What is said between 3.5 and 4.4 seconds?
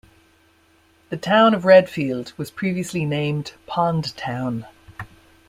Pond